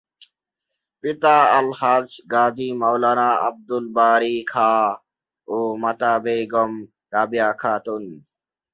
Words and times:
পিতা 1.03 1.35
আলহাজ 1.57 2.07
গাজী 2.31 2.69
মাওলানা 2.81 3.29
আব্দুল 3.47 3.85
বারি 3.97 4.35
খাঁ 4.51 4.85
ও 5.47 5.59
মাতা 5.83 6.13
বেগম 6.23 6.71
রাবেয়া 7.13 7.49
খাতুন। 7.61 8.03